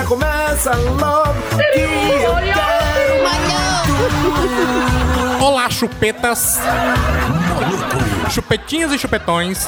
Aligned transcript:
gargalhar. 0.00 0.06
Começa 0.06 0.74
logo 0.74 1.34
que 1.56 1.80
eu 1.80 2.34
quero 2.34 3.22
muito. 3.22 5.44
Olá, 5.44 5.70
chupetas! 5.70 6.58
Chupetinhas 8.30 8.92
e 8.92 8.98
chupetões. 8.98 9.66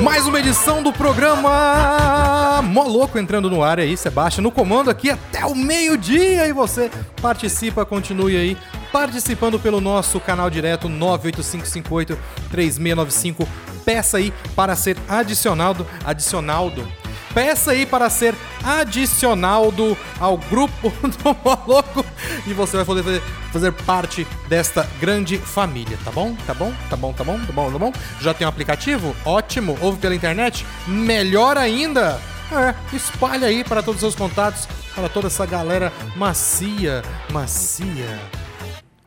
Mais 0.00 0.26
uma 0.26 0.38
edição 0.38 0.82
do 0.82 0.92
programa 0.92 2.60
Moloco 2.62 3.18
entrando 3.18 3.50
no 3.50 3.62
ar 3.62 3.78
aí, 3.78 3.96
Sebastião, 3.96 4.42
no 4.42 4.50
comando 4.50 4.90
aqui 4.90 5.10
até 5.10 5.44
o 5.44 5.54
meio-dia. 5.54 6.46
E 6.46 6.52
você 6.52 6.90
participa, 7.20 7.84
continue 7.84 8.36
aí 8.36 8.56
participando 8.92 9.58
pelo 9.58 9.80
nosso 9.80 10.20
canal 10.20 10.50
direto 10.50 10.88
985583695. 10.88 13.46
Peça 13.84 14.18
aí 14.18 14.32
para 14.54 14.76
ser 14.76 14.96
adicionado, 15.08 15.84
adicionado 16.04 16.86
Peça 17.34 17.70
aí 17.70 17.86
para 17.86 18.10
ser 18.10 18.34
adicionado 18.64 19.96
ao 20.18 20.36
grupo 20.36 20.90
do 21.00 21.36
Moloco 21.44 22.04
e 22.46 22.52
você 22.52 22.76
vai 22.76 22.84
poder 22.84 23.02
fazer, 23.02 23.22
fazer 23.52 23.72
parte 23.72 24.26
desta 24.48 24.88
grande 25.00 25.38
família, 25.38 25.98
tá 26.04 26.10
bom? 26.10 26.34
Tá 26.46 26.54
bom? 26.54 26.72
Tá 26.88 26.96
bom? 26.96 27.12
Tá 27.12 27.24
bom? 27.24 27.38
Tá 27.38 27.52
bom? 27.52 27.70
Tá 27.70 27.78
bom? 27.78 27.92
Já 28.20 28.34
tem 28.34 28.46
um 28.46 28.50
aplicativo? 28.50 29.14
Ótimo! 29.24 29.78
Ouve 29.80 29.98
pela 29.98 30.14
internet? 30.14 30.66
Melhor 30.86 31.56
ainda! 31.56 32.20
É, 32.52 32.74
espalha 32.96 33.46
aí 33.46 33.62
para 33.62 33.80
todos 33.80 34.02
os 34.02 34.12
seus 34.12 34.14
contatos, 34.16 34.66
para 34.92 35.08
toda 35.08 35.28
essa 35.28 35.46
galera 35.46 35.92
macia, 36.16 37.00
macia, 37.30 38.18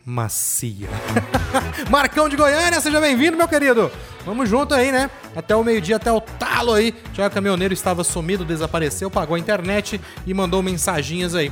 macia. 0.06 0.88
Marcão 1.92 2.30
de 2.30 2.38
Goiânia, 2.38 2.80
seja 2.80 3.02
bem-vindo, 3.02 3.36
meu 3.36 3.48
querido. 3.48 3.92
Vamos 4.26 4.48
junto 4.48 4.74
aí, 4.74 4.94
né? 4.94 5.12
Até 5.36 5.54
o 5.54 5.64
meio-dia, 5.64 5.98
até 5.98 6.10
o 6.10 6.22
talo 6.64 6.74
aí. 6.74 6.94
O 7.12 7.16
caminhoneiro 7.30 7.74
estava 7.74 8.02
sumido, 8.04 8.44
desapareceu, 8.46 9.12
pagou 9.12 9.36
a 9.36 9.40
internet 9.40 10.00
e 10.26 10.34
mandou 10.34 10.64
mensaginhas 10.64 11.36
aí. 11.36 11.52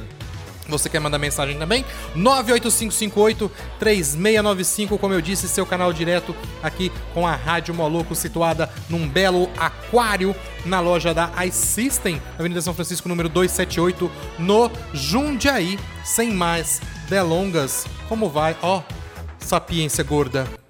Você 0.69 0.88
quer 0.88 1.02
mandar 1.02 1.18
mensagem 1.18 1.58
também? 1.58 1.84
98558-3695, 2.16 4.97
como 4.97 5.13
eu 5.13 5.19
disse, 5.19 5.50
seu 5.50 5.66
canal 5.66 5.91
direto 5.91 6.34
aqui 6.63 6.90
com 7.13 7.28
a 7.28 7.36
Rádio 7.36 7.74
Moloco, 7.74 8.16
situada 8.16 8.69
num 8.90 9.09
belo 9.09 9.50
aquário 9.58 10.34
na 10.63 10.80
loja 10.80 11.13
da 11.13 11.30
iSystem, 11.46 12.22
Avenida 12.40 12.62
São 12.62 12.74
Francisco, 12.74 13.09
número 13.09 13.28
278, 13.28 14.09
no 14.40 14.72
Jundiaí. 14.94 15.78
Sem 16.06 16.31
mais 16.31 16.81
delongas, 17.09 17.86
como 18.07 18.30
vai? 18.30 18.56
Ó, 18.62 18.81
sapiência 19.40 20.06
gorda. 20.06 20.61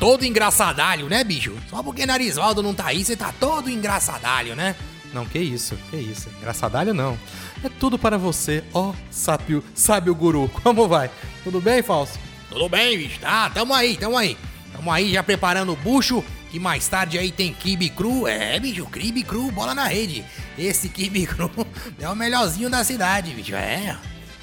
Todo 0.00 0.24
engraçadalho, 0.24 1.08
né, 1.08 1.22
bicho? 1.22 1.54
Só 1.68 1.82
porque 1.82 2.06
Narisvaldo 2.06 2.62
não 2.62 2.74
tá 2.74 2.86
aí, 2.86 3.04
você 3.04 3.14
tá 3.14 3.32
todo 3.38 3.68
engraçadalho, 3.68 4.56
né? 4.56 4.74
Não, 5.12 5.26
que 5.26 5.38
isso, 5.38 5.76
que 5.90 5.96
isso. 5.96 6.30
Engraçadalho 6.38 6.94
não. 6.94 7.18
É 7.62 7.68
tudo 7.68 7.98
para 7.98 8.16
você, 8.16 8.64
ó 8.72 8.94
sábio, 9.10 9.62
sábio 9.74 10.14
guru. 10.14 10.48
Como 10.64 10.88
vai? 10.88 11.10
Tudo 11.44 11.60
bem, 11.60 11.82
Falso? 11.82 12.18
Tudo 12.48 12.68
bem, 12.68 12.96
bicho. 12.96 13.20
Tá, 13.20 13.50
tamo 13.50 13.74
aí, 13.74 13.96
tamo 13.96 14.16
aí. 14.16 14.38
Tamo 14.72 14.90
aí 14.90 15.12
já 15.12 15.22
preparando 15.22 15.72
o 15.72 15.76
bucho, 15.76 16.24
que 16.50 16.58
mais 16.58 16.88
tarde 16.88 17.18
aí 17.18 17.30
tem 17.30 17.52
kibe 17.52 17.90
cru. 17.90 18.26
É, 18.26 18.58
bicho, 18.58 18.86
kibe 18.86 19.22
cru, 19.22 19.50
bola 19.50 19.74
na 19.74 19.84
rede. 19.84 20.24
Esse 20.56 20.88
kibe 20.88 21.26
cru 21.28 21.50
é 21.98 22.08
o 22.08 22.16
melhorzinho 22.16 22.70
da 22.70 22.82
cidade, 22.82 23.32
bicho. 23.34 23.54
É, 23.54 23.98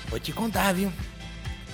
vou 0.07 0.19
te 0.19 0.31
contar, 0.31 0.73
viu? 0.73 0.93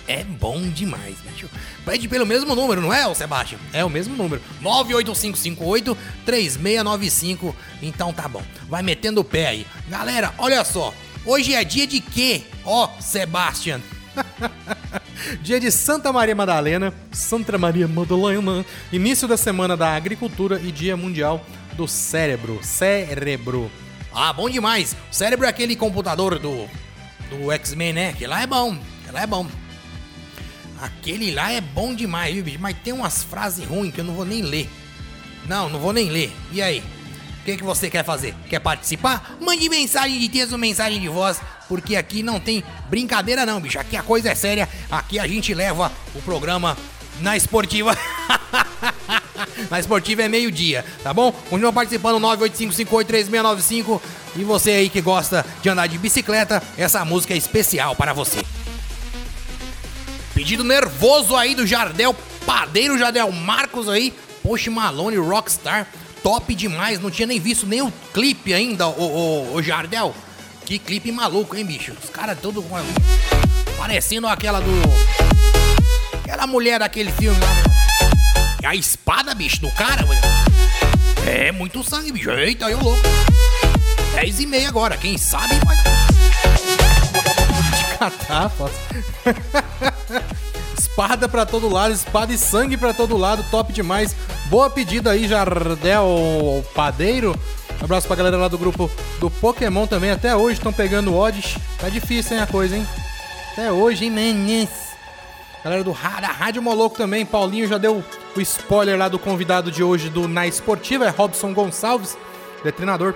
É 0.07 0.23
bom 0.23 0.61
demais, 0.61 1.17
bicho. 1.21 1.49
Pede 1.85 2.07
pelo 2.07 2.25
mesmo 2.25 2.53
número, 2.55 2.81
não 2.81 2.93
é, 2.93 3.13
Sebastião? 3.13 3.59
É 3.71 3.85
o 3.85 3.89
mesmo 3.89 4.15
número. 4.15 4.41
98558-3695. 6.25 7.55
Então 7.81 8.11
tá 8.11 8.27
bom. 8.27 8.43
Vai 8.67 8.83
metendo 8.83 9.21
o 9.21 9.23
pé 9.23 9.47
aí. 9.47 9.65
Galera, 9.87 10.33
olha 10.37 10.63
só. 10.65 10.93
Hoje 11.25 11.53
é 11.53 11.63
dia 11.63 11.87
de 11.87 12.01
quê? 12.01 12.43
Ó, 12.65 12.89
Sebastian. 12.99 13.79
dia 15.41 15.59
de 15.59 15.71
Santa 15.71 16.11
Maria 16.11 16.35
Madalena. 16.35 16.93
Santa 17.11 17.57
Maria 17.57 17.87
Madalena. 17.87 18.65
Início 18.91 19.25
da 19.27 19.37
Semana 19.37 19.77
da 19.77 19.95
Agricultura 19.95 20.59
e 20.61 20.69
Dia 20.71 20.97
Mundial 20.97 21.45
do 21.77 21.87
Cérebro. 21.87 22.59
Cérebro. 22.61 23.71
Ah, 24.13 24.33
bom 24.33 24.49
demais. 24.49 24.95
O 25.11 25.15
cérebro 25.15 25.45
é 25.45 25.49
aquele 25.49 25.75
computador 25.75 26.37
do, 26.37 26.67
do 27.29 27.51
X-Men, 27.53 27.93
né? 27.93 28.13
Que 28.13 28.27
lá 28.27 28.41
é 28.41 28.47
bom. 28.47 28.77
Que 29.05 29.11
lá 29.11 29.21
é 29.21 29.27
bom. 29.27 29.47
Aquele 30.83 31.31
lá 31.31 31.49
é 31.49 31.61
bom 31.61 31.95
demais, 31.95 32.35
viu, 32.35 32.43
bicho? 32.43 32.59
Mas 32.59 32.75
tem 32.83 32.91
umas 32.91 33.23
frases 33.23 33.65
ruins 33.65 33.93
que 33.93 34.01
eu 34.01 34.03
não 34.03 34.15
vou 34.15 34.25
nem 34.25 34.41
ler. 34.41 34.69
Não, 35.47 35.69
não 35.69 35.79
vou 35.79 35.93
nem 35.93 36.09
ler. 36.09 36.29
E 36.51 36.61
aí? 36.61 36.83
O 37.39 37.45
que, 37.45 37.55
que 37.55 37.63
você 37.63 37.89
quer 37.89 38.03
fazer? 38.03 38.35
Quer 38.49 38.59
participar? 38.59 39.37
Mande 39.39 39.69
mensagem 39.69 40.19
de 40.19 40.27
texto, 40.27 40.57
mensagem 40.57 40.99
de 40.99 41.07
voz, 41.07 41.39
porque 41.69 41.95
aqui 41.95 42.21
não 42.21 42.37
tem 42.37 42.61
brincadeira 42.89 43.45
não, 43.45 43.61
bicho. 43.61 43.79
Aqui 43.79 43.95
a 43.95 44.03
coisa 44.03 44.31
é 44.31 44.35
séria. 44.35 44.67
Aqui 44.91 45.17
a 45.19 45.25
gente 45.25 45.53
leva 45.53 45.89
o 46.13 46.21
programa 46.21 46.77
na 47.21 47.37
esportiva. 47.37 47.97
na 49.71 49.79
esportiva 49.79 50.23
é 50.23 50.27
meio-dia, 50.27 50.83
tá 51.01 51.13
bom? 51.13 51.31
Continua 51.49 51.71
participando 51.71 52.19
985583695 52.19 54.01
e 54.35 54.43
você 54.43 54.71
aí 54.71 54.89
que 54.89 54.99
gosta 54.99 55.45
de 55.61 55.69
andar 55.69 55.87
de 55.87 55.97
bicicleta, 55.97 56.61
essa 56.77 57.05
música 57.05 57.33
é 57.33 57.37
especial 57.37 57.95
para 57.95 58.11
você. 58.11 58.43
Pedido 60.43 60.65
nervoso 60.65 61.37
aí 61.37 61.55
do 61.55 61.65
Jardel 61.65 62.13
Padeiro, 62.45 62.97
Jardel 62.97 63.31
Marcos 63.31 63.87
aí. 63.87 64.13
Post 64.43 64.69
Malone 64.69 65.15
Rockstar. 65.15 65.87
Top 66.21 66.53
demais. 66.53 66.99
Não 66.99 67.09
tinha 67.09 67.25
nem 67.25 67.39
visto 67.39 67.65
nem 67.65 67.81
o 67.81 67.89
clipe 68.13 68.53
ainda, 68.53 68.89
o, 68.89 69.61
Jardel. 69.61 70.13
Que 70.65 70.77
clipe 70.77 71.13
maluco, 71.13 71.55
hein, 71.55 71.65
bicho? 71.65 71.93
Os 72.03 72.09
caras 72.09 72.37
todos 72.41 72.61
parecendo 73.77 74.27
aquela 74.27 74.59
do. 74.59 74.69
Aquela 76.25 76.45
mulher 76.45 76.79
daquele 76.79 77.13
filme 77.13 77.39
lá. 77.39 77.47
É 78.63 78.67
a 78.67 78.75
espada, 78.75 79.33
bicho, 79.33 79.61
do 79.61 79.71
cara. 79.71 80.05
É 81.25 81.53
muito 81.53 81.81
sangue, 81.85 82.11
bicho. 82.11 82.29
Eita, 82.31 82.69
eu 82.69 82.81
louco. 82.81 83.01
10 84.15 84.41
e 84.41 84.45
meia 84.45 84.67
agora. 84.67 84.97
Quem 84.97 85.17
sabe 85.17 85.55
vai. 85.63 85.77
De 87.77 87.95
catar, 87.97 88.49
posso. 88.49 88.75
Espada 90.93 91.27
pra 91.27 91.43
todo 91.43 91.67
lado, 91.67 91.91
espada 91.91 92.31
e 92.31 92.37
sangue 92.37 92.77
pra 92.77 92.93
todo 92.93 93.17
lado, 93.17 93.43
top 93.49 93.73
demais. 93.73 94.15
Boa 94.45 94.69
pedida 94.69 95.09
aí, 95.09 95.27
Jardel 95.27 96.63
Padeiro. 96.75 97.35
Abraço 97.81 98.05
pra 98.05 98.15
galera 98.15 98.37
lá 98.37 98.47
do 98.47 98.59
grupo 98.59 98.91
do 99.19 99.27
Pokémon 99.27 99.87
também. 99.87 100.11
Até 100.11 100.35
hoje 100.35 100.59
estão 100.59 100.71
pegando 100.71 101.17
odds. 101.17 101.57
Tá 101.79 101.89
difícil, 101.89 102.37
hein, 102.37 102.43
a 102.43 102.45
coisa, 102.45 102.77
hein? 102.77 102.87
Até 103.51 103.71
hoje, 103.71 104.05
hein, 104.05 104.11
manes. 104.11 104.69
Galera 105.63 105.83
do 105.83 105.91
Rádio 105.91 106.61
Moloco 106.61 106.95
também. 106.95 107.25
Paulinho 107.25 107.67
já 107.67 107.79
deu 107.79 108.03
o 108.37 108.41
spoiler 108.41 108.95
lá 108.95 109.07
do 109.07 109.17
convidado 109.17 109.71
de 109.71 109.83
hoje 109.83 110.11
do 110.11 110.27
Na 110.27 110.45
Esportiva. 110.45 111.05
É 111.05 111.09
Robson 111.09 111.55
Gonçalves, 111.55 112.15
é 112.63 112.71
treinador 112.71 113.15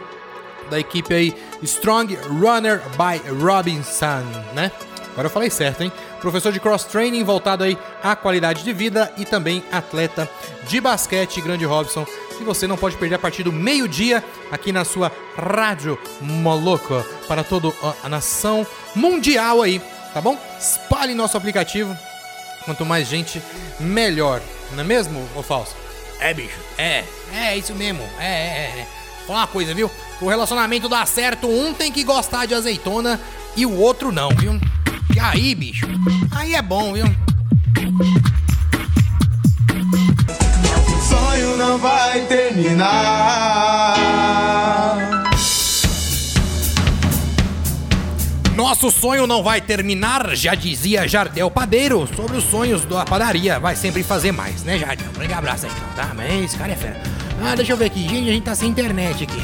da 0.71 0.80
equipe 0.80 1.13
aí 1.13 1.35
Strong 1.62 2.18
Runner 2.41 2.81
by 2.97 3.21
Robinson, 3.39 4.23
né? 4.56 4.71
Agora 5.18 5.30
eu 5.30 5.31
falei 5.31 5.50
certo, 5.50 5.81
hein? 5.81 5.92
Professor 6.22 6.54
de 6.54 6.60
cross 6.60 6.84
training 6.84 7.24
voltado 7.24 7.64
aí 7.64 7.75
à 8.04 8.16
qualidade 8.16 8.64
de 8.64 8.72
vida 8.72 9.12
e 9.18 9.25
também 9.25 9.64
atleta 9.72 10.30
de 10.68 10.80
basquete, 10.80 11.42
grande 11.42 11.66
Robson. 11.66 12.06
E 12.40 12.44
você 12.44 12.68
não 12.68 12.78
pode 12.78 12.98
perder 12.98 13.16
a 13.16 13.19
partir 13.19 13.42
do 13.42 13.52
meio-dia 13.52 14.24
aqui 14.52 14.72
na 14.72 14.86
sua 14.86 15.12
Rádio 15.36 15.98
Moloco 16.22 17.04
para 17.28 17.44
toda 17.44 17.74
a 18.04 18.08
nação 18.08 18.64
mundial 18.94 19.64
aí, 19.64 19.81
tá 20.14 20.22
bom? 20.22 20.38
Espalhe 20.60 21.16
nosso 21.16 21.36
aplicativo. 21.36 21.98
Quanto 22.64 22.86
mais 22.86 23.08
gente, 23.08 23.42
melhor. 23.80 24.40
Não 24.74 24.81
é 24.81 24.84
mesmo, 24.84 25.28
ô 25.36 25.42
falso? 25.42 25.75
É, 26.19 26.31
bicho. 26.31 26.60
É, 26.78 27.04
é 27.34 27.58
isso 27.58 27.74
mesmo. 27.74 28.04
É, 28.19 28.24
é, 28.24 28.80
é. 28.81 28.88
Fala 29.25 29.40
uma 29.40 29.48
coisa, 29.48 29.74
viu? 29.74 29.90
Pro 30.19 30.28
relacionamento 30.28 30.88
dar 30.88 31.08
certo, 31.08 31.48
um 31.48 31.74
tem 31.74 31.92
que 31.92 32.04
gostar 32.04 32.46
de 32.46 32.54
azeitona 32.54 33.19
e 33.56 33.66
o 33.66 33.80
outro 33.80 34.12
não, 34.12 34.30
viu? 34.30 34.60
Aí, 35.19 35.56
bicho? 35.56 35.88
Aí 36.31 36.56
é 36.56 36.62
bom, 36.62 36.94
viu? 36.94 37.06
sonho 41.38 41.58
não 41.58 41.78
vai 41.78 42.22
terminar. 42.22 43.96
Nosso 48.56 48.90
sonho 48.90 49.28
não 49.28 49.44
vai 49.44 49.62
terminar, 49.62 50.36
já 50.36 50.56
dizia 50.56 51.08
Jardel 51.08 51.50
Padeiro 51.52 52.08
sobre 52.16 52.38
os 52.38 52.44
sonhos 52.44 52.84
da 52.86 53.06
padaria. 53.06 53.60
Vai 53.60 53.75
sempre 53.75 54.02
fazer 54.04 54.31
mais, 54.31 54.64
né, 54.64 54.80
Jardel? 54.80 55.10
Um 55.10 55.14
grande 55.14 55.34
abraço 55.34 55.68
aí, 55.68 55.72
então, 55.72 55.88
tá? 55.96 56.12
Mas 56.16 56.44
esse 56.44 56.58
cara 56.58 56.72
é 56.72 56.75
fera. 56.75 57.02
Ah, 57.44 57.56
deixa 57.56 57.74
eu 57.74 57.78
ver 57.78 57.86
aqui. 57.86 58.02
Gente, 58.02 58.30
a 58.30 58.34
gente 58.34 58.44
tá 58.44 58.56
sem 58.56 58.69
internet 58.69 59.24
aqui. 59.24 59.42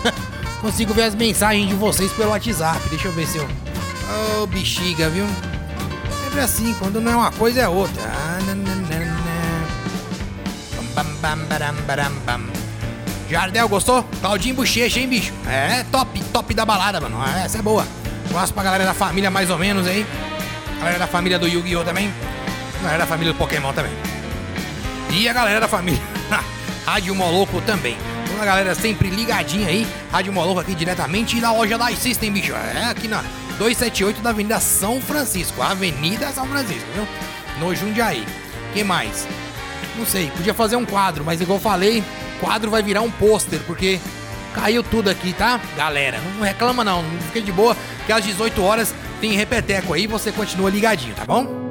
Consigo 0.62 0.94
ver 0.94 1.02
as 1.02 1.14
mensagens 1.14 1.68
de 1.68 1.74
vocês 1.74 2.10
pelo 2.12 2.30
WhatsApp. 2.30 2.80
Deixa 2.88 3.08
eu 3.08 3.12
ver 3.12 3.26
se 3.26 3.36
eu. 3.36 3.65
Ô, 4.08 4.42
oh, 4.42 4.46
bexiga, 4.46 5.08
viu? 5.08 5.26
Sempre 6.24 6.40
assim, 6.40 6.74
quando 6.78 7.00
não 7.00 7.12
é 7.12 7.16
uma 7.16 7.32
coisa 7.32 7.60
é 7.60 7.68
outra. 7.68 8.02
Ah. 8.04 8.36
Jardel, 13.28 13.68
gostou? 13.68 14.02
Claudinho 14.20 14.54
Bochecha, 14.54 15.00
hein, 15.00 15.08
bicho? 15.08 15.32
É, 15.46 15.84
top, 15.90 16.22
top 16.32 16.54
da 16.54 16.64
balada, 16.64 17.00
mano. 17.00 17.18
É, 17.36 17.44
essa 17.44 17.58
é 17.58 17.62
boa. 17.62 17.86
Gosto 18.30 18.54
pra 18.54 18.62
galera 18.62 18.84
da 18.84 18.94
família, 18.94 19.30
mais 19.30 19.50
ou 19.50 19.58
menos, 19.58 19.86
aí. 19.86 20.06
Galera 20.78 20.98
da 20.98 21.06
família 21.06 21.38
do 21.38 21.48
Yu-Gi-Oh! 21.48 21.84
também. 21.84 22.12
Galera 22.80 22.98
da 22.98 23.06
família 23.06 23.32
do 23.32 23.38
Pokémon 23.38 23.72
também. 23.72 23.92
E 25.10 25.28
a 25.28 25.32
galera 25.32 25.60
da 25.60 25.68
família 25.68 26.00
Rádio 26.86 27.14
Moloco 27.14 27.60
também. 27.62 27.96
Toda 28.28 28.42
a 28.42 28.46
galera 28.46 28.74
sempre 28.74 29.10
ligadinha 29.10 29.68
aí. 29.68 29.86
Rádio 30.12 30.32
Moloco 30.32 30.60
aqui 30.60 30.74
diretamente 30.74 31.40
da 31.40 31.52
loja 31.52 31.76
da 31.76 31.88
System, 31.96 32.32
bicho. 32.32 32.52
É 32.52 32.84
aqui 32.90 33.08
na 33.08 33.24
278 33.58 34.20
da 34.22 34.30
Avenida 34.30 34.60
São 34.60 35.00
Francisco. 35.00 35.62
Avenida 35.62 36.30
São 36.32 36.46
Francisco, 36.46 36.86
viu? 36.94 37.06
No 37.58 37.74
Jundiaí. 37.74 38.24
que 38.72 38.84
mais? 38.84 39.26
Não 39.96 40.04
sei, 40.04 40.30
podia 40.30 40.52
fazer 40.52 40.76
um 40.76 40.84
quadro, 40.84 41.24
mas 41.24 41.40
igual 41.40 41.58
eu 41.58 41.62
falei, 41.62 42.04
quadro 42.38 42.70
vai 42.70 42.82
virar 42.82 43.00
um 43.00 43.10
pôster, 43.10 43.58
porque 43.66 43.98
caiu 44.54 44.82
tudo 44.82 45.08
aqui, 45.08 45.32
tá? 45.32 45.58
Galera, 45.76 46.20
não 46.36 46.44
reclama 46.44 46.84
não, 46.84 47.02
não 47.02 47.20
fique 47.22 47.40
de 47.40 47.52
boa, 47.52 47.74
que 48.04 48.12
às 48.12 48.22
18 48.24 48.62
horas 48.62 48.94
tem 49.20 49.32
repeteco 49.32 49.94
aí, 49.94 50.06
você 50.06 50.30
continua 50.30 50.70
ligadinho, 50.70 51.14
tá 51.14 51.24
bom? 51.24 51.65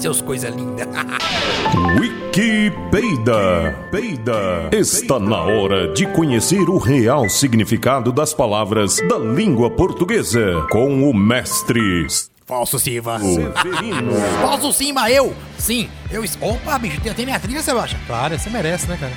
Seus 0.00 0.22
coisa 0.22 0.48
linda. 0.48 0.88
Wikipedia. 2.00 3.76
Peida. 3.90 4.70
Está 4.72 5.20
na 5.20 5.42
hora 5.42 5.92
de 5.92 6.06
conhecer 6.06 6.70
o 6.70 6.78
real 6.78 7.28
significado 7.28 8.10
das 8.10 8.32
palavras 8.32 8.96
da 9.06 9.18
língua 9.18 9.68
portuguesa 9.68 10.66
com 10.70 11.08
o 11.08 11.12
mestre 11.12 12.06
Falso 12.46 12.78
Simba. 12.78 13.20
Falso 14.40 14.72
Simba, 14.72 15.10
eu. 15.10 15.36
Sim, 15.58 15.90
eu. 16.10 16.24
Opa, 16.40 16.78
bicho, 16.78 16.98
tem 17.02 17.12
até 17.12 17.24
minha 17.26 17.38
trilha, 17.38 17.62
Sebastião. 17.62 18.00
Claro, 18.06 18.38
você 18.38 18.48
merece, 18.48 18.86
né, 18.88 18.96
cara? 18.98 19.12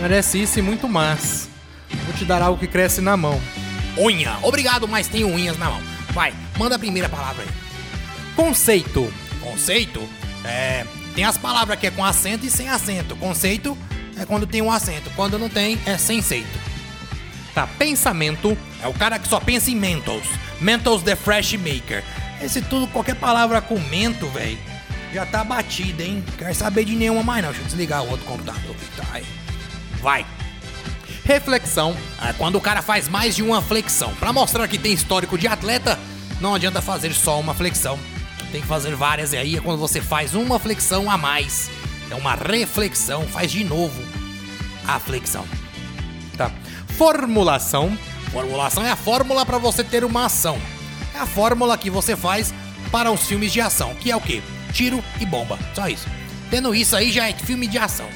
Merece 0.00 0.42
isso 0.42 0.58
e 0.58 0.62
muito 0.62 0.88
mais. 0.88 1.48
Vou 2.06 2.12
te 2.12 2.24
dar 2.24 2.42
algo 2.42 2.58
que 2.58 2.66
cresce 2.66 3.00
na 3.00 3.16
mão. 3.16 3.40
Unha. 3.96 4.36
Obrigado, 4.42 4.88
mas 4.88 5.06
tenho 5.06 5.28
unhas 5.28 5.56
na 5.56 5.70
mão. 5.70 5.80
Vai, 6.10 6.34
manda 6.58 6.74
a 6.74 6.78
primeira 6.78 7.08
palavra 7.08 7.44
aí. 7.44 7.48
Conceito. 8.34 9.08
Conceito? 9.40 10.02
É. 10.44 10.84
Tem 11.14 11.24
as 11.24 11.38
palavras 11.38 11.78
que 11.78 11.86
é 11.86 11.90
com 11.90 12.04
acento 12.04 12.44
e 12.44 12.50
sem 12.50 12.68
acento. 12.68 13.16
Conceito 13.16 13.76
é 14.18 14.24
quando 14.24 14.46
tem 14.46 14.62
um 14.62 14.70
acento. 14.70 15.10
Quando 15.16 15.38
não 15.38 15.48
tem, 15.48 15.78
é 15.86 15.96
sem 15.96 16.20
seito. 16.20 16.58
Tá, 17.54 17.66
pensamento 17.66 18.56
é 18.82 18.88
o 18.88 18.92
cara 18.92 19.18
que 19.18 19.28
só 19.28 19.38
pensa 19.40 19.70
em 19.70 19.76
Mentos. 19.76 20.24
Mentos 20.60 21.02
the 21.02 21.14
Fresh 21.14 21.52
Maker. 21.54 22.02
Esse 22.42 22.60
tudo, 22.60 22.86
qualquer 22.88 23.14
palavra 23.14 23.60
com 23.60 23.78
mento, 23.78 24.26
velho, 24.28 24.58
já 25.12 25.24
tá 25.24 25.44
batida, 25.44 26.02
hein? 26.02 26.22
Quer 26.36 26.54
saber 26.54 26.84
de 26.84 26.96
nenhuma 26.96 27.22
mais 27.22 27.42
não. 27.42 27.50
Deixa 27.50 27.62
eu 27.62 27.66
desligar 27.66 28.02
o 28.02 28.10
outro 28.10 28.26
computador 28.26 28.74
tá. 28.96 29.20
Vai. 30.02 30.26
Reflexão 31.24 31.96
é 32.20 32.32
quando 32.34 32.56
o 32.56 32.60
cara 32.60 32.82
faz 32.82 33.08
mais 33.08 33.36
de 33.36 33.42
uma 33.42 33.62
flexão. 33.62 34.12
Para 34.16 34.32
mostrar 34.32 34.68
que 34.68 34.76
tem 34.76 34.92
histórico 34.92 35.38
de 35.38 35.46
atleta, 35.46 35.98
não 36.40 36.54
adianta 36.54 36.82
fazer 36.82 37.14
só 37.14 37.40
uma 37.40 37.54
flexão. 37.54 37.98
Tem 38.54 38.62
que 38.62 38.68
fazer 38.68 38.94
várias 38.94 39.32
e 39.32 39.36
aí 39.36 39.56
é 39.56 39.60
quando 39.60 39.80
você 39.80 40.00
faz 40.00 40.32
uma 40.32 40.60
flexão 40.60 41.10
a 41.10 41.18
mais. 41.18 41.68
É 42.08 42.14
uma 42.14 42.36
reflexão, 42.36 43.26
faz 43.26 43.50
de 43.50 43.64
novo 43.64 44.00
a 44.86 45.00
flexão. 45.00 45.44
Tá. 46.36 46.52
Formulação. 46.96 47.98
Formulação 48.30 48.86
é 48.86 48.92
a 48.92 48.96
fórmula 48.96 49.44
para 49.44 49.58
você 49.58 49.82
ter 49.82 50.04
uma 50.04 50.26
ação. 50.26 50.56
É 51.16 51.18
a 51.18 51.26
fórmula 51.26 51.76
que 51.76 51.90
você 51.90 52.14
faz 52.14 52.54
para 52.92 53.10
os 53.10 53.26
filmes 53.26 53.52
de 53.52 53.60
ação, 53.60 53.92
que 53.96 54.12
é 54.12 54.14
o 54.14 54.20
quê? 54.20 54.40
Tiro 54.72 55.02
e 55.20 55.26
bomba. 55.26 55.58
Só 55.74 55.88
isso. 55.88 56.06
Tendo 56.48 56.72
isso 56.72 56.94
aí 56.94 57.10
já 57.10 57.28
é 57.28 57.32
filme 57.32 57.66
de 57.66 57.76
ação. 57.76 58.06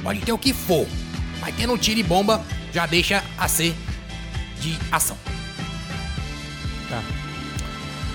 Pode 0.00 0.20
ter 0.20 0.30
o 0.32 0.38
que 0.38 0.52
for, 0.52 0.86
mas 1.40 1.56
tendo 1.56 1.76
tiro 1.76 1.98
e 1.98 2.04
bomba 2.04 2.40
já 2.72 2.86
deixa 2.86 3.24
a 3.36 3.48
ser 3.48 3.74
de 4.60 4.78
ação. 4.92 5.18
Tá. 6.88 7.02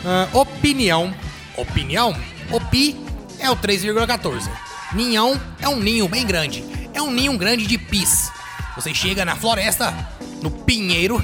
Uh, 0.06 0.40
opinião. 0.40 1.25
Opinião? 1.58 2.16
Opi 2.52 2.96
é 3.40 3.50
o 3.50 3.56
3,14. 3.56 4.50
Ninhão 4.94 5.40
é 5.60 5.68
um 5.68 5.80
ninho 5.80 6.08
bem 6.08 6.26
grande. 6.26 6.64
É 6.94 7.02
um 7.02 7.12
ninho 7.12 7.38
grande 7.38 7.66
de 7.66 7.78
pis. 7.78 8.32
Você 8.76 8.94
chega 8.94 9.26
na 9.26 9.36
floresta, 9.36 9.94
no 10.42 10.52
pinheiro, 10.52 11.24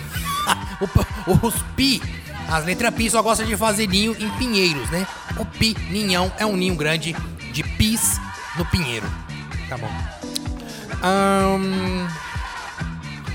os 1.44 1.56
pi 1.76 2.02
as 2.52 2.66
letras 2.66 2.94
pi 2.94 3.10
só 3.10 3.22
gostam 3.22 3.48
de 3.48 3.56
fazer 3.56 3.88
ninho 3.88 4.14
em 4.20 4.30
pinheiros, 4.32 4.90
né? 4.90 5.08
O 5.38 5.46
pi, 5.46 5.74
ninhão, 5.90 6.30
é 6.38 6.46
um 6.46 6.58
ninho 6.58 6.76
grande 6.76 7.16
de 7.54 7.64
pis 7.64 8.20
no 8.58 8.66
pinheiro. 8.66 9.10
Tá 9.70 9.78
bom. 9.78 9.90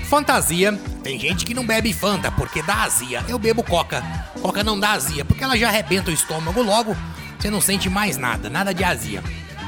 Fantasia. 0.07 0.79
Tem 1.03 1.19
gente 1.19 1.45
que 1.45 1.53
não 1.55 1.65
bebe 1.65 1.93
Fanta 1.93 2.29
porque 2.31 2.61
dá 2.61 2.83
azia. 2.83 3.25
Eu 3.27 3.39
bebo 3.39 3.63
Coca. 3.63 4.03
Coca 4.41 4.63
não 4.63 4.79
dá 4.79 4.91
azia 4.91 5.25
porque 5.25 5.43
ela 5.43 5.57
já 5.57 5.67
arrebenta 5.67 6.09
o 6.09 6.13
estômago 6.13 6.61
logo. 6.61 6.95
Você 7.39 7.49
não 7.49 7.61
sente 7.61 7.89
mais 7.89 8.17
nada, 8.17 8.49
nada 8.49 8.73
de 8.73 8.83
azia. 8.83 9.23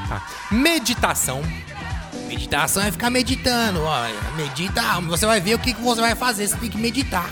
Tá. 0.08 0.22
Meditação. 0.50 1.42
Meditação 2.26 2.82
é 2.82 2.90
ficar 2.90 3.10
meditando. 3.10 3.82
Ó, 3.82 4.06
medita, 4.36 5.00
você 5.00 5.26
vai 5.26 5.40
ver 5.40 5.54
o 5.54 5.58
que, 5.58 5.74
que 5.74 5.80
você 5.80 6.00
vai 6.00 6.14
fazer. 6.14 6.48
Você 6.48 6.56
tem 6.56 6.70
que 6.70 6.78
meditar 6.78 7.28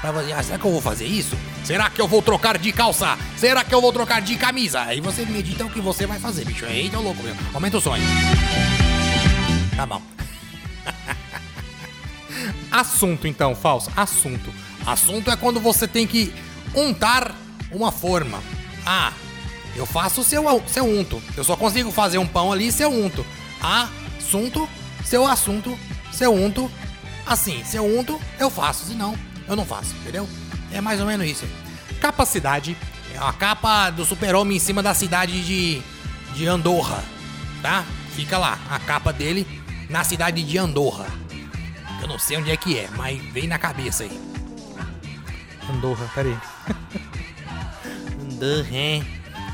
pra 0.00 0.12
fazer, 0.12 0.32
ah, 0.32 0.42
será 0.42 0.58
que 0.58 0.64
eu 0.64 0.72
vou 0.72 0.80
fazer 0.80 1.06
isso? 1.06 1.36
Será 1.64 1.90
que 1.90 2.00
eu 2.00 2.08
vou 2.08 2.22
trocar 2.22 2.58
de 2.58 2.72
calça? 2.72 3.18
Será 3.36 3.62
que 3.62 3.74
eu 3.74 3.80
vou 3.80 3.92
trocar 3.92 4.20
de 4.22 4.36
camisa? 4.36 4.82
Aí 4.82 5.00
você 5.00 5.24
medita 5.24 5.64
o 5.64 5.70
que 5.70 5.80
você 5.80 6.06
vai 6.06 6.18
fazer, 6.18 6.44
bicho. 6.44 6.64
Eita, 6.64 6.98
louco, 6.98 7.22
meu. 7.22 7.34
Aumenta 7.52 7.78
o 7.78 7.80
sonho. 7.80 8.02
Tá 9.76 9.86
bom. 9.86 10.02
Assunto, 12.70 13.26
então, 13.26 13.54
falso. 13.54 13.90
Assunto. 13.96 14.52
Assunto 14.86 15.30
é 15.30 15.36
quando 15.36 15.60
você 15.60 15.86
tem 15.86 16.06
que 16.06 16.32
untar 16.74 17.34
uma 17.72 17.92
forma. 17.92 18.40
Ah, 18.84 19.12
eu 19.76 19.86
faço 19.86 20.22
seu, 20.24 20.44
seu 20.66 20.84
unto. 20.84 21.22
Eu 21.36 21.44
só 21.44 21.56
consigo 21.56 21.90
fazer 21.90 22.18
um 22.18 22.26
pão 22.26 22.52
ali 22.52 22.70
seu 22.72 22.90
unto. 22.90 23.24
Assunto, 23.60 24.68
seu 25.04 25.26
assunto, 25.26 25.78
seu 26.12 26.34
unto. 26.34 26.70
Assim, 27.26 27.62
seu 27.64 27.84
unto, 27.84 28.20
eu 28.38 28.50
faço. 28.50 28.86
Se 28.86 28.94
não, 28.94 29.16
eu 29.48 29.54
não 29.54 29.64
faço, 29.64 29.94
entendeu? 30.00 30.28
É 30.72 30.80
mais 30.80 31.00
ou 31.00 31.06
menos 31.06 31.26
isso. 31.26 31.46
Capacidade 32.00 32.76
é 33.14 33.18
a 33.18 33.32
capa 33.32 33.90
do 33.90 34.04
super-homem 34.04 34.56
em 34.56 34.60
cima 34.60 34.82
da 34.82 34.94
cidade 34.94 35.42
de, 35.44 35.82
de 36.34 36.46
Andorra, 36.46 37.02
tá? 37.60 37.84
Fica 38.14 38.38
lá, 38.38 38.58
a 38.70 38.78
capa 38.78 39.12
dele 39.12 39.46
na 39.88 40.04
cidade 40.04 40.42
de 40.42 40.58
Andorra. 40.58 41.06
Eu 42.00 42.08
não 42.08 42.18
sei 42.18 42.38
onde 42.38 42.50
é 42.50 42.56
que 42.56 42.78
é, 42.78 42.88
mas 42.96 43.20
vem 43.32 43.46
na 43.46 43.58
cabeça 43.58 44.04
aí. 44.04 44.20
Andorra, 45.68 46.10
peraí. 46.14 46.36
Andorra, 48.20 48.76
hein? 48.76 49.06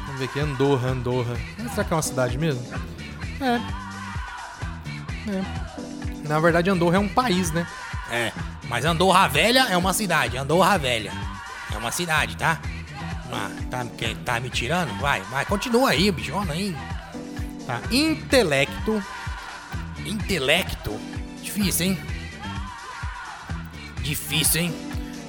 Vamos 0.06 0.18
ver 0.18 0.24
aqui, 0.26 0.40
Andorra, 0.40 0.88
Andorra. 0.90 1.36
Será 1.70 1.84
que 1.84 1.92
é 1.92 1.96
uma 1.96 2.02
cidade 2.02 2.38
mesmo? 2.38 2.62
É. 3.40 3.60
É. 5.30 6.28
Na 6.28 6.40
verdade, 6.40 6.70
Andorra 6.70 6.96
é 6.96 7.00
um 7.00 7.08
país, 7.08 7.50
né? 7.50 7.66
É, 8.10 8.32
mas 8.68 8.84
Andorra 8.84 9.26
Velha 9.28 9.66
é 9.68 9.76
uma 9.76 9.92
cidade. 9.92 10.36
Andorra 10.36 10.78
Velha 10.78 11.12
é 11.72 11.76
uma 11.76 11.90
cidade, 11.90 12.36
tá? 12.36 12.60
Ah, 13.32 13.50
tá, 13.70 13.84
tá 14.24 14.40
me 14.40 14.48
tirando? 14.48 14.96
Vai, 15.00 15.20
vai, 15.22 15.44
continua 15.44 15.90
aí, 15.90 16.10
bichona 16.10 16.52
aí. 16.52 16.76
Tá, 17.66 17.80
intelecto. 17.90 19.02
Intelecto. 20.04 20.98
Difícil, 21.42 21.86
hein? 21.86 21.98
Difícil, 24.00 24.62
hein? 24.62 24.74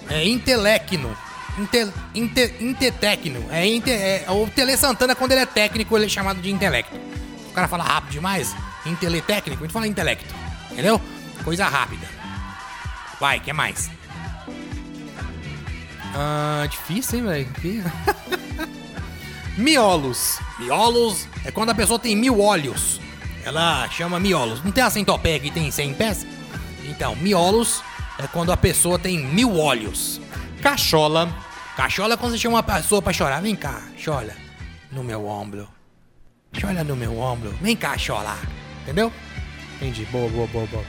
É 0.10 0.28
intelecno. 0.28 1.16
Inte, 1.58 1.92
inte, 2.14 2.56
intetecno. 2.60 3.44
É, 3.52 3.66
inte, 3.66 3.92
é 3.92 4.26
o 4.30 4.48
Tele 4.48 4.78
Santana, 4.78 5.16
quando 5.16 5.32
ele 5.32 5.42
é 5.42 5.46
técnico, 5.46 5.98
ele 5.98 6.06
é 6.06 6.10
chamado 6.10 6.40
de 6.40 6.52
intelecto. 6.52 6.96
O 7.50 7.54
cara 7.54 7.68
fala 7.68 7.84
rápido 7.84 8.12
demais. 8.12 8.56
Inteletécnico, 8.86 9.64
a 9.64 9.66
gente 9.66 9.74
fala 9.74 9.88
intelecto. 9.88 10.34
Entendeu? 10.72 11.02
Coisa 11.44 11.66
rápida. 11.68 12.08
Vai, 13.20 13.40
que 13.40 13.52
mais? 13.52 13.90
Ah, 16.14 16.68
difícil, 16.70 17.20
hein, 17.20 17.48
velho? 17.56 17.92
Miolos. 19.58 20.40
Miolos 20.60 21.28
é 21.44 21.52
quando 21.52 21.72
a 21.72 21.76
pessoa 21.76 21.98
tem 21.98 22.16
mil 22.16 22.40
olhos. 22.40 23.02
Ela 23.44 23.90
chama 23.90 24.20
miolos. 24.20 24.64
Não 24.64 24.72
tem 24.72 24.84
a 24.84 24.90
centopeia 24.90 25.40
que 25.40 25.50
tem 25.50 25.72
100 25.72 25.94
pés? 25.96 26.28
Então, 26.86 27.16
miolos 27.16 27.82
é 28.20 28.28
quando 28.28 28.52
a 28.52 28.58
pessoa 28.58 29.00
tem 29.00 29.20
mil 29.26 29.58
olhos. 29.58 30.22
Cachola. 30.62 31.47
Cachola 31.78 32.16
é 32.16 32.18
quando 32.18 32.32
você 32.32 32.40
chama 32.40 32.56
uma 32.56 32.64
pessoa 32.64 33.02
pra 33.04 33.14
chorar. 33.14 33.40
Vem 33.40 33.56
cá, 33.56 33.84
chola 33.96 34.34
no 34.92 35.04
meu 35.04 35.28
ombro. 35.28 35.70
Chola 36.52 36.84
no 36.84 36.96
meu 36.96 37.20
ombro. 37.20 37.52
Vem 37.62 37.76
cá, 37.76 37.96
chola. 37.98 38.36
Entendeu? 38.82 39.14
Entendi. 39.76 40.04
Boa, 40.06 40.28
boa, 40.28 40.48
boa, 40.48 40.66
boa. 40.66 40.84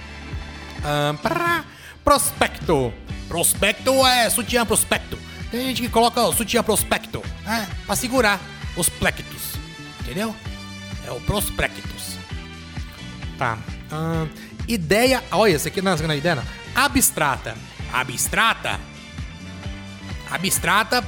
Ah, 0.83 1.15
pra- 1.23 1.65
Prospecto. 2.03 2.91
Prospecto 3.29 4.07
é 4.07 4.31
sutiã 4.31 4.65
prospecto. 4.65 5.19
Tem 5.51 5.67
gente 5.67 5.83
que 5.83 5.91
coloca 5.91 6.23
o 6.23 6.33
sutiã 6.33 6.63
prospecto, 6.63 7.23
é, 7.47 7.67
pra 7.85 7.95
segurar 7.95 8.41
os 8.75 8.89
plectos. 8.89 9.57
Entendeu? 10.01 10.35
É 11.07 11.11
o 11.11 11.21
prospectus. 11.21 12.17
Tá. 13.37 13.59
Ah, 13.93 14.27
ideia. 14.67 15.23
Olha, 15.31 15.53
esse 15.53 15.69
aqui 15.69 15.83
não 15.83 15.93
é 15.93 16.17
ideia, 16.17 16.37
não. 16.37 16.45
Abstrata. 16.75 17.55
Abstrata. 17.93 18.81
Abstrata 20.31 21.05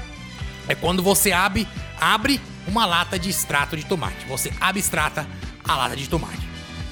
é 0.69 0.75
quando 0.75 1.03
você 1.03 1.33
abre, 1.33 1.67
abre 2.01 2.41
uma 2.67 2.87
lata 2.87 3.19
de 3.19 3.31
extrato 3.31 3.77
de 3.77 3.85
tomate. 3.85 4.27
Você 4.29 4.53
abstrata 4.61 5.27
a 5.65 5.77
lata 5.77 5.97
de 5.97 6.09
tomate. 6.09 6.49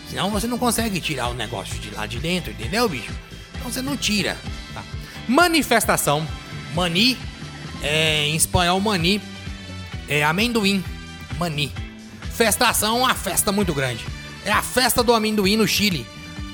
Senão 0.09 0.31
você 0.31 0.47
não 0.47 0.59
consegue 0.59 1.01
tirar 1.01 1.29
o 1.29 1.35
negócio 1.35 1.79
de 1.79 1.91
lá 1.91 2.07
de 2.07 2.19
dentro, 2.19 2.51
entendeu, 2.51 2.89
bicho? 2.89 3.13
Então 3.55 3.71
você 3.71 3.83
não 3.83 3.97
tira. 3.97 4.37
Tá? 4.75 4.83
Manifestação. 5.29 6.27
Mani, 6.75 7.17
é, 7.83 8.27
em 8.27 8.37
espanhol, 8.37 8.81
mani 8.81 9.21
é 10.09 10.25
amendoim. 10.25 10.83
Mani. 11.39 11.73
Festação 12.33 12.99
é 12.99 13.01
uma 13.01 13.15
festa 13.15 13.53
muito 13.53 13.75
grande. 13.75 14.05
É 14.45 14.51
a 14.51 14.63
festa 14.63 15.03
do 15.03 15.13
amendoim 15.13 15.57
no 15.57 15.69
Chile. 15.69 16.07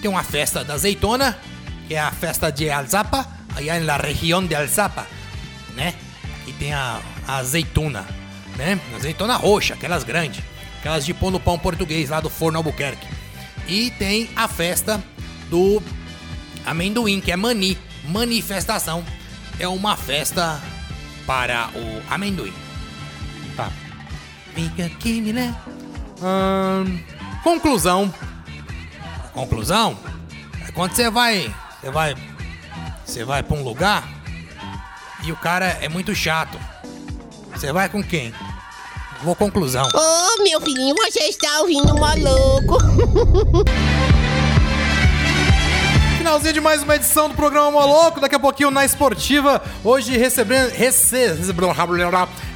Tem 0.02 0.10
uma 0.10 0.24
festa 0.24 0.64
da 0.64 0.74
azeitona, 0.74 1.38
que 1.86 1.94
é 1.94 2.00
a 2.00 2.10
festa 2.10 2.50
de 2.50 2.68
Alzapa, 2.68 3.26
aí 3.54 3.78
na 3.80 3.96
região 3.96 4.44
de 4.44 4.54
Alzapa, 4.54 5.06
né? 5.74 5.94
E 6.46 6.52
tem 6.52 6.72
a, 6.72 7.00
a 7.26 7.36
azeitona, 7.36 8.06
né? 8.56 8.78
Azeitona 8.94 9.36
roxa, 9.36 9.74
aquelas 9.74 10.04
grandes. 10.04 10.42
Aquelas 10.78 11.04
de 11.06 11.14
pôr 11.14 11.30
no 11.30 11.40
pão 11.40 11.58
português 11.58 12.10
lá 12.10 12.20
do 12.20 12.28
forno 12.28 12.58
Albuquerque. 12.58 13.06
E 13.66 13.90
tem 13.92 14.28
a 14.36 14.46
festa 14.46 15.02
do 15.48 15.82
amendoim, 16.66 17.20
que 17.20 17.32
é 17.32 17.36
mani. 17.36 17.78
Manifestação 18.04 19.02
é 19.58 19.66
uma 19.66 19.96
festa 19.96 20.60
para 21.26 21.70
o 21.74 22.02
amendoim. 22.12 22.52
Tá. 23.56 23.70
Fica 24.54 24.86
aqui, 24.86 25.20
né? 25.20 25.56
Ahn, 26.22 26.98
conclusão. 27.42 28.12
Conclusão? 29.32 29.98
É 30.68 30.70
quando 30.72 30.92
você 30.92 31.10
vai. 31.10 31.54
Você 31.80 31.90
vai. 31.90 32.14
Você 33.04 33.24
vai 33.24 33.42
pra 33.42 33.56
um 33.56 33.62
lugar 33.62 34.13
e 35.26 35.32
o 35.32 35.36
cara 35.36 35.78
é 35.80 35.88
muito 35.88 36.14
chato. 36.14 36.58
Você 37.52 37.72
vai 37.72 37.88
com 37.88 38.02
quem? 38.02 38.32
Vou 39.22 39.34
conclusão. 39.34 39.88
Ô, 39.94 40.42
meu 40.42 40.60
filhinho, 40.60 40.94
você 40.96 41.20
está 41.24 41.60
ouvindo 41.60 41.94
maluco. 41.98 42.78
Finalzinho 46.18 46.52
de 46.54 46.60
mais 46.60 46.82
uma 46.82 46.96
edição 46.96 47.28
do 47.28 47.34
programa 47.34 47.70
Moloco. 47.70 48.20
Daqui 48.20 48.34
a 48.34 48.38
pouquinho 48.38 48.70
na 48.70 48.84
Esportiva. 48.84 49.62
Hoje 49.82 50.16
recebendo, 50.16 50.70
rece- 50.72 51.36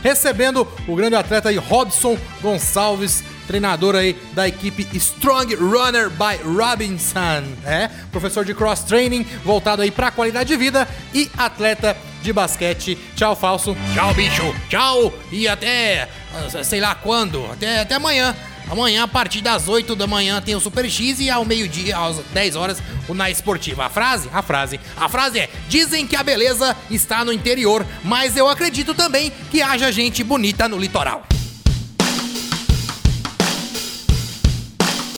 recebendo 0.03 0.67
o 0.89 0.97
grande 0.97 1.15
atleta 1.17 1.49
aí, 1.51 1.57
Robson 1.57 2.17
Gonçalves, 2.41 3.23
treinador 3.49 3.97
aí 3.97 4.15
da 4.35 4.47
equipe 4.47 4.87
Strong 4.97 5.57
Runner 5.57 6.11
by 6.11 6.37
Robinson. 6.45 7.43
É, 7.65 7.89
professor 8.13 8.45
de 8.45 8.55
cross 8.55 8.85
training, 8.85 9.27
voltado 9.45 9.83
aí 9.83 9.91
pra 9.91 10.11
qualidade 10.13 10.49
de 10.49 10.57
vida 10.57 10.87
e 11.13 11.29
atleta 11.37 11.97
de 12.23 12.33
basquete. 12.33 12.97
Tchau, 13.17 13.35
falso. 13.35 13.77
Tchau, 13.95 14.15
bicho. 14.15 14.55
Tchau. 14.69 15.13
E 15.33 15.49
até. 15.49 16.09
ah, 16.35 16.63
sei 16.63 16.81
lá 16.81 16.95
quando. 16.95 17.45
Até, 17.51 17.81
até 17.81 17.95
amanhã. 17.95 18.37
Amanhã, 18.71 19.05
a 19.05 19.09
partir 19.09 19.41
das 19.41 19.67
8 19.67 19.97
da 19.97 20.07
manhã, 20.07 20.43
tem 20.43 20.55
o 20.55 20.61
Super 20.61 20.91
X 20.91 21.21
e 21.21 21.31
ao 21.31 21.43
meio-dia, 21.43 21.97
às 21.97 22.19
10 22.35 22.55
horas, 22.55 22.83
o 23.09 23.15
Na 23.15 23.31
Esportiva. 23.31 23.87
A 23.87 23.89
frase? 23.89 24.29
A 24.31 24.43
frase. 24.43 24.79
A 24.95 25.09
frase 25.09 25.39
é: 25.39 25.49
Dizem 25.71 26.07
que 26.07 26.15
a 26.15 26.23
beleza 26.23 26.77
está 26.91 27.25
no 27.25 27.33
interior, 27.33 27.87
mas 28.05 28.37
eu 28.37 28.47
acredito 28.47 28.93
também 28.93 29.33
que 29.51 29.63
haja 29.63 29.91
gente 29.91 30.23
bonita 30.23 30.69
no 30.69 30.77
litoral. 30.77 31.25